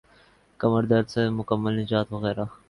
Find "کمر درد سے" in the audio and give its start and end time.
0.59-1.21